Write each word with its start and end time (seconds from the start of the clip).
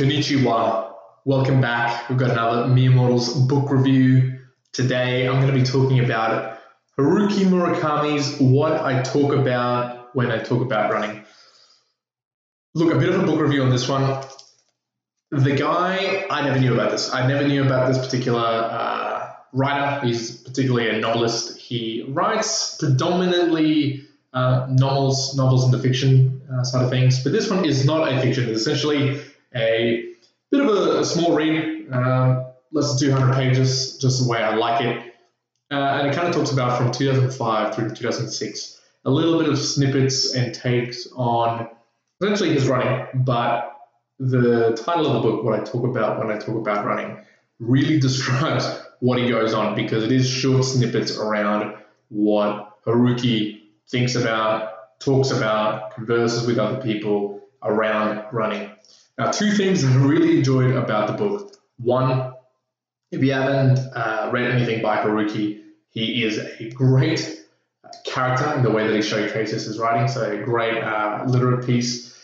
Konnichiwa. 0.00 0.94
Welcome 1.26 1.60
back. 1.60 2.08
We've 2.08 2.18
got 2.18 2.30
another 2.30 2.68
Mere 2.68 2.90
Mortals 2.90 3.34
book 3.34 3.70
review. 3.70 4.38
Today 4.72 5.28
I'm 5.28 5.42
going 5.42 5.52
to 5.52 5.60
be 5.60 5.62
talking 5.62 6.00
about 6.00 6.58
Haruki 6.98 7.44
Murakami's 7.44 8.40
What 8.40 8.80
I 8.80 9.02
Talk 9.02 9.34
About 9.34 10.16
When 10.16 10.32
I 10.32 10.38
Talk 10.38 10.62
About 10.62 10.90
Running. 10.90 11.22
Look, 12.74 12.94
a 12.94 12.98
bit 12.98 13.10
of 13.10 13.22
a 13.22 13.26
book 13.26 13.40
review 13.40 13.62
on 13.62 13.68
this 13.68 13.90
one. 13.90 14.24
The 15.32 15.54
guy, 15.54 16.24
I 16.30 16.44
never 16.48 16.58
knew 16.58 16.72
about 16.72 16.92
this. 16.92 17.12
I 17.12 17.26
never 17.28 17.46
knew 17.46 17.62
about 17.62 17.92
this 17.92 17.98
particular 17.98 18.40
uh, 18.40 19.32
writer. 19.52 20.06
He's 20.06 20.38
particularly 20.38 20.88
a 20.88 20.98
novelist. 20.98 21.58
He 21.58 22.06
writes 22.08 22.78
predominantly 22.78 24.06
uh, 24.32 24.66
novels, 24.70 25.36
novels 25.36 25.66
in 25.66 25.72
the 25.72 25.78
fiction 25.78 26.40
uh, 26.50 26.64
side 26.64 26.84
of 26.84 26.88
things. 26.88 27.22
But 27.22 27.32
this 27.32 27.50
one 27.50 27.66
is 27.66 27.84
not 27.84 28.10
a 28.10 28.18
fiction. 28.22 28.48
It's 28.48 28.62
essentially 28.62 29.20
a 29.54 30.04
bit 30.50 30.60
of 30.60 30.68
a, 30.68 31.00
a 31.00 31.04
small 31.04 31.34
read, 31.34 31.92
um, 31.92 32.46
less 32.72 32.98
than 32.98 33.10
200 33.10 33.34
pages, 33.34 33.98
just 33.98 34.22
the 34.22 34.28
way 34.28 34.42
I 34.42 34.54
like 34.54 34.82
it. 34.82 35.14
Uh, 35.70 36.00
and 36.00 36.08
it 36.08 36.14
kind 36.14 36.28
of 36.28 36.34
talks 36.34 36.50
about 36.50 36.76
from 36.78 36.90
2005 36.90 37.74
through 37.74 37.88
to 37.88 37.94
2006, 37.94 38.80
a 39.04 39.10
little 39.10 39.38
bit 39.38 39.48
of 39.48 39.58
snippets 39.58 40.34
and 40.34 40.54
takes 40.54 41.06
on 41.14 41.68
essentially 42.20 42.52
his 42.52 42.66
running, 42.66 43.06
but 43.14 43.76
the 44.18 44.78
title 44.84 45.06
of 45.06 45.14
the 45.14 45.20
book, 45.20 45.44
what 45.44 45.58
I 45.58 45.64
talk 45.64 45.84
about 45.84 46.18
when 46.18 46.30
I 46.30 46.38
talk 46.38 46.56
about 46.56 46.84
running, 46.84 47.18
really 47.58 47.98
describes 48.08 48.66
what 49.00 49.18
he 49.18 49.28
goes 49.28 49.54
on 49.54 49.74
because 49.74 50.04
it 50.04 50.12
is 50.12 50.28
short 50.28 50.64
snippets 50.64 51.16
around 51.16 51.74
what 52.08 52.82
Haruki 52.84 53.60
thinks 53.88 54.14
about, 54.14 54.98
talks 55.00 55.30
about, 55.30 55.94
converses 55.94 56.46
with 56.46 56.58
other 56.58 56.80
people 56.82 57.40
around 57.62 58.24
running. 58.32 58.70
Now, 59.20 59.30
two 59.30 59.52
things 59.52 59.84
I 59.84 59.94
really 59.96 60.38
enjoyed 60.38 60.74
about 60.74 61.06
the 61.08 61.12
book. 61.12 61.54
One, 61.76 62.32
if 63.10 63.22
you 63.22 63.32
haven't 63.32 63.78
uh, 63.94 64.30
read 64.32 64.50
anything 64.50 64.80
by 64.80 64.96
Haruki, 64.96 65.60
he 65.90 66.24
is 66.24 66.38
a 66.38 66.70
great 66.70 67.44
character 68.06 68.50
in 68.54 68.62
the 68.62 68.70
way 68.70 68.86
that 68.86 68.96
he 68.96 69.02
showcases 69.02 69.66
his 69.66 69.78
writing. 69.78 70.08
So, 70.08 70.22
a 70.22 70.42
great 70.42 70.82
uh, 70.82 71.24
literate 71.26 71.66
piece. 71.66 72.16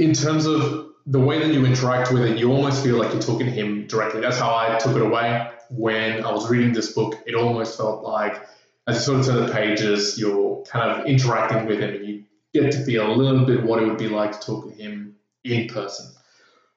In 0.00 0.14
terms 0.14 0.46
of 0.46 0.88
the 1.06 1.20
way 1.20 1.38
that 1.38 1.54
you 1.54 1.64
interact 1.64 2.10
with 2.12 2.24
it, 2.24 2.38
you 2.38 2.50
almost 2.50 2.82
feel 2.82 2.96
like 2.96 3.12
you're 3.12 3.22
talking 3.22 3.46
to 3.46 3.52
him 3.52 3.86
directly. 3.86 4.20
That's 4.20 4.40
how 4.40 4.52
I 4.52 4.78
took 4.78 4.96
it 4.96 5.02
away 5.02 5.48
when 5.70 6.24
I 6.24 6.32
was 6.32 6.50
reading 6.50 6.72
this 6.72 6.92
book. 6.92 7.22
It 7.24 7.36
almost 7.36 7.76
felt 7.76 8.02
like, 8.02 8.44
as 8.88 8.96
you 8.96 9.02
sort 9.02 9.20
of 9.20 9.26
turn 9.26 9.46
the 9.46 9.52
pages, 9.52 10.18
you're 10.18 10.60
kind 10.64 10.90
of 10.90 11.06
interacting 11.06 11.66
with 11.66 11.78
him 11.78 11.94
and 11.94 12.04
you 12.04 12.24
get 12.52 12.72
to 12.72 12.84
feel 12.84 13.08
a 13.08 13.14
little 13.14 13.46
bit 13.46 13.62
what 13.62 13.80
it 13.80 13.86
would 13.86 13.98
be 13.98 14.08
like 14.08 14.32
to 14.32 14.44
talk 14.44 14.64
to 14.64 14.74
him 14.74 15.14
in 15.52 15.68
person. 15.68 16.06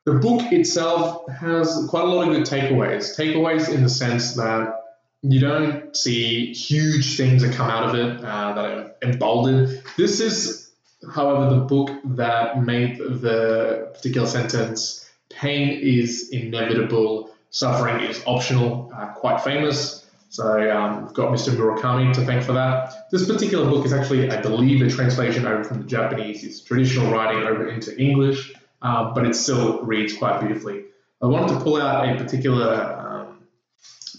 The 0.05 0.13
book 0.13 0.51
itself 0.51 1.29
has 1.29 1.85
quite 1.89 2.03
a 2.03 2.07
lot 2.07 2.27
of 2.27 2.33
good 2.33 2.45
takeaways. 2.45 3.15
Takeaways 3.15 3.69
in 3.69 3.83
the 3.83 3.89
sense 3.89 4.33
that 4.33 4.75
you 5.21 5.39
don't 5.39 5.95
see 5.95 6.53
huge 6.53 7.15
things 7.17 7.43
that 7.43 7.53
come 7.53 7.69
out 7.69 7.89
of 7.89 7.95
it 7.95 8.23
uh, 8.23 8.53
that 8.53 8.65
are 8.65 8.91
emboldened. 9.03 9.83
This 9.97 10.19
is, 10.19 10.71
however, 11.13 11.53
the 11.53 11.61
book 11.61 11.91
that 12.15 12.63
made 12.63 12.97
the 12.97 13.91
particular 13.93 14.27
sentence 14.27 15.07
pain 15.29 15.79
is 15.79 16.29
inevitable, 16.29 17.29
suffering 17.51 18.03
is 18.03 18.23
optional, 18.25 18.91
uh, 18.95 19.07
quite 19.13 19.41
famous. 19.41 20.05
So 20.29 20.71
um, 20.71 21.03
we've 21.03 21.13
got 21.13 21.31
Mr. 21.31 21.55
Murakami 21.55 22.13
to 22.13 22.25
thank 22.25 22.43
for 22.43 22.53
that. 22.53 23.09
This 23.11 23.27
particular 23.27 23.69
book 23.69 23.85
is 23.85 23.93
actually, 23.93 24.31
I 24.31 24.41
believe, 24.41 24.81
a 24.81 24.89
translation 24.89 25.45
over 25.45 25.63
from 25.63 25.81
the 25.81 25.87
Japanese. 25.87 26.43
It's 26.43 26.61
traditional 26.61 27.11
writing 27.11 27.43
over 27.43 27.67
into 27.67 27.95
English, 27.99 28.53
uh, 28.81 29.13
but 29.13 29.25
it 29.25 29.35
still 29.35 29.81
reads 29.81 30.13
quite 30.13 30.39
beautifully. 30.39 30.85
I 31.21 31.27
wanted 31.27 31.49
to 31.49 31.59
pull 31.59 31.81
out 31.81 32.07
a 32.07 32.15
particular 32.15 32.97
um, 32.99 33.39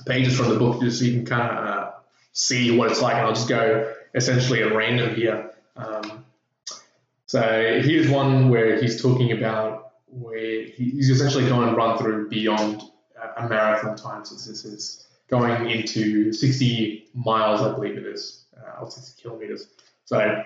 pages 0.06 0.36
from 0.36 0.50
the 0.50 0.56
book 0.56 0.80
just 0.80 0.98
so 0.98 1.04
you 1.04 1.12
can 1.12 1.26
kind 1.26 1.50
of 1.50 1.64
uh, 1.64 1.90
see 2.32 2.76
what 2.76 2.90
it's 2.90 3.02
like, 3.02 3.14
and 3.14 3.26
I'll 3.26 3.34
just 3.34 3.48
go 3.48 3.92
essentially 4.14 4.62
at 4.62 4.74
random 4.74 5.14
here. 5.14 5.50
Um, 5.76 6.24
so 7.26 7.40
here's 7.82 8.08
one 8.08 8.50
where 8.50 8.80
he's 8.80 9.00
talking 9.00 9.32
about 9.32 9.92
where 10.06 10.64
he's 10.64 11.08
essentially 11.08 11.48
going 11.48 11.74
run 11.74 11.98
through 11.98 12.28
beyond 12.28 12.82
a 13.36 13.48
marathon 13.48 13.96
time. 13.96 14.24
So 14.24 14.34
this 14.34 14.64
is 14.64 15.06
going 15.28 15.70
into 15.70 16.32
60 16.32 17.08
miles, 17.14 17.62
I 17.62 17.72
believe 17.72 17.96
it 17.96 18.04
is, 18.04 18.44
uh, 18.56 18.82
or 18.82 18.90
60 18.90 19.22
kilometers. 19.22 19.68
So, 20.04 20.44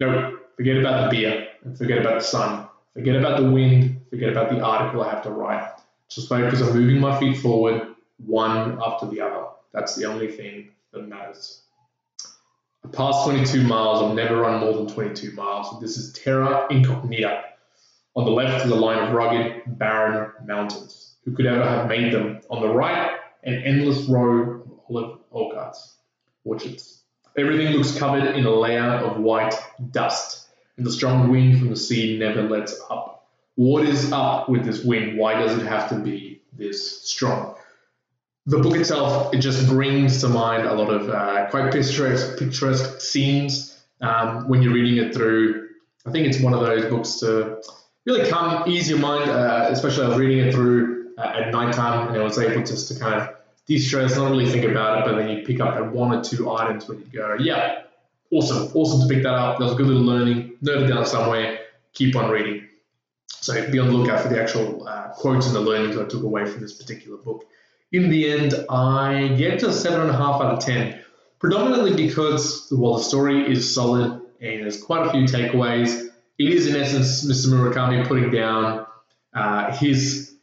no, 0.00 0.38
forget 0.56 0.76
about 0.76 1.10
the 1.10 1.16
beer 1.16 1.48
and 1.64 1.76
forget 1.76 1.98
about 1.98 2.20
the 2.20 2.24
sun. 2.24 2.68
Forget 2.94 3.16
about 3.16 3.40
the 3.40 3.50
wind. 3.50 4.00
Forget 4.10 4.30
about 4.30 4.50
the 4.50 4.60
article 4.60 5.02
I 5.02 5.10
have 5.10 5.22
to 5.22 5.30
write. 5.30 5.70
Just 6.08 6.28
focus 6.28 6.62
on 6.62 6.74
moving 6.74 7.00
my 7.00 7.18
feet 7.20 7.36
forward, 7.36 7.94
one 8.24 8.78
after 8.84 9.06
the 9.06 9.20
other. 9.20 9.46
That's 9.72 9.94
the 9.94 10.06
only 10.06 10.28
thing 10.28 10.70
that 10.92 11.06
matters. 11.06 11.62
I 12.84 12.88
passed 12.88 13.24
22 13.24 13.62
miles. 13.64 14.02
I've 14.02 14.14
never 14.14 14.40
run 14.40 14.60
more 14.60 14.72
than 14.72 14.86
22 14.86 15.32
miles. 15.32 15.80
This 15.80 15.96
is 15.96 16.12
Terra 16.12 16.66
Incognita. 16.70 17.44
On 18.16 18.24
the 18.24 18.30
left 18.30 18.64
is 18.64 18.72
a 18.72 18.74
line 18.74 18.98
of 18.98 19.12
rugged, 19.12 19.62
barren 19.78 20.32
mountains. 20.44 21.16
Who 21.24 21.32
could 21.32 21.46
ever 21.46 21.62
have 21.62 21.88
made 21.88 22.12
them? 22.12 22.40
On 22.50 22.62
the 22.62 22.68
right, 22.68 23.18
an 23.44 23.54
endless 23.62 24.08
row 24.08 24.62
of 24.62 24.80
olive 24.88 25.18
orchards, 25.30 25.96
orchards. 26.44 27.02
Everything 27.36 27.74
looks 27.74 27.96
covered 27.96 28.34
in 28.34 28.44
a 28.44 28.50
layer 28.50 28.82
of 28.82 29.20
white 29.20 29.54
dust, 29.90 30.47
and 30.78 30.86
the 30.86 30.92
strong 30.92 31.28
wind 31.28 31.58
from 31.58 31.68
the 31.68 31.76
sea 31.76 32.16
never 32.18 32.42
lets 32.42 32.80
up. 32.88 33.26
What 33.56 33.84
is 33.84 34.12
up 34.12 34.48
with 34.48 34.64
this 34.64 34.84
wind? 34.84 35.18
Why 35.18 35.34
does 35.34 35.58
it 35.58 35.66
have 35.66 35.88
to 35.90 35.96
be 35.96 36.40
this 36.56 37.02
strong? 37.02 37.56
The 38.46 38.58
book 38.58 38.76
itself, 38.76 39.34
it 39.34 39.38
just 39.38 39.68
brings 39.68 40.20
to 40.22 40.28
mind 40.28 40.66
a 40.66 40.72
lot 40.72 40.88
of 40.88 41.10
uh, 41.10 41.50
quite 41.50 41.72
picturesque, 41.72 42.38
picturesque 42.38 43.00
scenes 43.00 43.78
um, 44.00 44.48
when 44.48 44.62
you're 44.62 44.72
reading 44.72 45.04
it 45.04 45.12
through. 45.12 45.68
I 46.06 46.12
think 46.12 46.28
it's 46.28 46.40
one 46.40 46.54
of 46.54 46.60
those 46.60 46.88
books 46.88 47.16
to 47.16 47.60
really 48.06 48.30
calm, 48.30 48.66
ease 48.70 48.88
your 48.88 49.00
mind, 49.00 49.28
uh, 49.28 49.66
especially 49.70 50.06
I 50.06 50.08
was 50.08 50.18
reading 50.18 50.46
it 50.46 50.54
through 50.54 51.12
uh, 51.18 51.32
at 51.40 51.50
nighttime, 51.52 52.08
and 52.08 52.16
I 52.16 52.22
was 52.22 52.38
able 52.38 52.64
just 52.64 52.88
to 52.88 52.98
kind 52.98 53.20
of 53.20 53.34
de-stress, 53.66 54.16
not 54.16 54.30
really 54.30 54.48
think 54.48 54.64
about 54.64 55.00
it, 55.00 55.04
but 55.04 55.18
then 55.18 55.28
you 55.28 55.44
pick 55.44 55.60
up 55.60 55.74
at 55.74 55.92
one 55.92 56.16
or 56.16 56.22
two 56.22 56.50
items 56.50 56.88
when 56.88 57.00
you 57.00 57.06
go, 57.12 57.36
yeah, 57.38 57.82
awesome, 58.32 58.70
awesome 58.74 59.08
to 59.08 59.14
pick 59.14 59.22
that 59.22 59.34
up. 59.34 59.58
That 59.58 59.64
was 59.64 59.74
a 59.74 59.76
good 59.76 59.86
little 59.86 60.02
learning. 60.02 60.56
Note 60.60 60.82
it 60.82 60.86
down 60.86 61.06
somewhere. 61.06 61.58
Keep 61.94 62.16
on 62.16 62.30
reading. 62.30 62.66
So 63.26 63.70
be 63.70 63.78
on 63.78 63.88
the 63.88 63.92
lookout 63.92 64.20
for 64.20 64.28
the 64.28 64.40
actual 64.40 64.86
uh, 64.86 65.08
quotes 65.08 65.46
and 65.46 65.54
the 65.54 65.60
learnings 65.60 65.96
I 65.96 66.04
took 66.04 66.22
away 66.22 66.44
from 66.46 66.60
this 66.60 66.74
particular 66.74 67.18
book. 67.18 67.46
In 67.92 68.10
the 68.10 68.30
end, 68.30 68.54
I 68.68 69.28
get 69.36 69.60
to 69.60 69.72
seven 69.72 70.02
and 70.02 70.10
a 70.10 70.16
half 70.16 70.40
out 70.40 70.54
of 70.54 70.60
ten, 70.60 71.02
predominantly 71.38 71.94
because 71.94 72.66
while 72.70 72.98
the 72.98 73.02
story 73.02 73.50
is 73.50 73.74
solid 73.74 74.20
and 74.40 74.62
there's 74.62 74.82
quite 74.82 75.06
a 75.06 75.10
few 75.10 75.22
takeaways, 75.22 76.08
it 76.38 76.48
is 76.48 76.66
in 76.66 76.76
essence 76.76 77.24
Mr. 77.24 77.48
Murakami 77.48 78.06
putting 78.06 78.30
down 78.30 78.86
uh, 79.32 79.74
his 79.76 80.34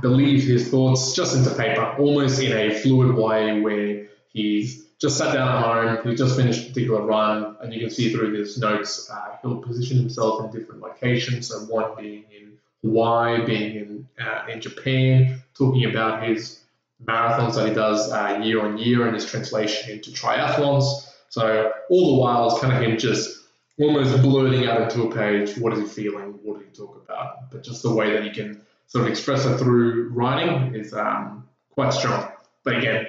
believe 0.00 0.44
his 0.44 0.70
thoughts 0.70 1.14
just 1.14 1.36
into 1.36 1.54
paper, 1.54 1.94
almost 1.98 2.40
in 2.40 2.56
a 2.56 2.74
fluid 2.80 3.14
way 3.14 3.60
where 3.60 4.06
he's 4.32 4.86
just 5.00 5.16
sat 5.16 5.32
down 5.32 5.48
at 5.48 5.62
home, 5.62 6.08
he's 6.08 6.18
just 6.18 6.36
finished 6.36 6.66
a 6.66 6.68
particular 6.68 7.02
run, 7.02 7.56
and 7.60 7.72
you 7.72 7.80
can 7.80 7.90
see 7.90 8.12
through 8.12 8.32
his 8.38 8.58
notes, 8.58 9.10
uh, 9.10 9.36
he'll 9.40 9.56
position 9.56 9.96
himself 9.96 10.44
in 10.44 10.50
different 10.50 10.82
locations. 10.82 11.48
So 11.48 11.60
one 11.60 11.96
being 11.96 12.24
in 12.30 12.58
Hawaii, 12.82 13.44
being 13.44 13.76
in 13.76 14.08
uh, 14.20 14.46
in 14.48 14.60
Japan, 14.60 15.42
talking 15.54 15.84
about 15.86 16.22
his 16.26 16.60
marathons 17.04 17.54
that 17.54 17.68
he 17.68 17.74
does 17.74 18.10
uh, 18.12 18.40
year 18.42 18.64
on 18.64 18.76
year 18.76 19.06
and 19.06 19.14
his 19.14 19.24
translation 19.24 19.90
into 19.90 20.10
triathlons. 20.10 21.08
So 21.30 21.72
all 21.88 22.14
the 22.14 22.20
while, 22.20 22.50
it's 22.50 22.60
kind 22.60 22.72
of 22.72 22.82
him 22.82 22.98
just 22.98 23.44
almost 23.78 24.20
blurting 24.20 24.66
out 24.66 24.82
into 24.82 25.04
a 25.04 25.14
page. 25.14 25.56
What 25.56 25.72
is 25.72 25.78
he 25.78 26.02
feeling? 26.02 26.38
What 26.42 26.58
did 26.58 26.68
he 26.68 26.74
talk 26.74 27.02
about? 27.02 27.50
But 27.50 27.62
just 27.62 27.82
the 27.82 27.92
way 27.92 28.12
that 28.12 28.22
he 28.24 28.30
can 28.30 28.60
sort 28.86 29.04
of 29.04 29.10
express 29.10 29.46
it 29.46 29.56
through 29.56 30.10
writing 30.10 30.74
is 30.74 30.92
um, 30.92 31.48
quite 31.70 31.92
strong. 31.92 32.30
But 32.64 32.76
again, 32.78 33.06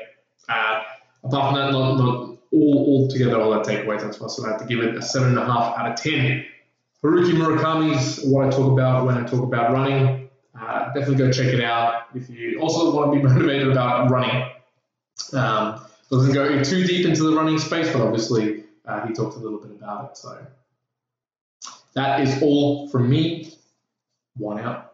uh, 0.48 0.84
apart 1.24 1.54
from 1.54 1.60
that, 1.60 1.72
not, 1.72 1.98
not 1.98 2.38
all, 2.52 2.86
all 2.86 3.08
together, 3.10 3.40
all 3.40 3.52
that 3.52 3.66
takeaways. 3.66 4.02
That's 4.02 4.20
why 4.20 4.48
I 4.48 4.52
have 4.52 4.62
to 4.62 4.66
give 4.68 4.80
it 4.80 4.96
a 4.96 5.02
seven 5.02 5.30
and 5.30 5.40
a 5.40 5.46
half 5.46 5.78
out 5.78 5.92
of 5.92 5.96
ten. 5.96 6.46
Haruki 7.04 7.32
Murakami's 7.32 8.24
what 8.26 8.46
I 8.46 8.50
talk 8.50 8.72
about 8.72 9.06
when 9.06 9.18
I 9.18 9.28
talk 9.28 9.44
about 9.44 9.74
running. 9.74 10.30
Uh, 10.60 10.86
definitely 10.94 11.16
go 11.16 11.32
check 11.32 11.48
it 11.48 11.64
out 11.64 12.08
if 12.14 12.30
you 12.30 12.60
also 12.60 12.94
want 12.94 13.14
to 13.14 13.20
be 13.20 13.24
motivated 13.34 13.70
about 13.70 14.10
running. 14.12 14.50
Um, 15.34 15.82
doesn't 16.12 16.34
go 16.34 16.64
too 16.64 16.86
deep 16.86 17.06
into 17.06 17.24
the 17.24 17.36
running 17.36 17.58
space, 17.58 17.92
but 17.92 18.02
obviously 18.02 18.66
uh, 18.86 19.06
he 19.08 19.14
talked 19.14 19.38
a 19.38 19.40
little 19.40 19.60
bit 19.60 19.72
about 19.72 20.12
it. 20.12 20.18
So 20.18 20.46
that 21.94 22.20
is 22.22 22.42
all 22.44 22.90
from 22.90 23.10
me. 23.10 23.54
Juan 24.38 24.60
out. 24.60 24.91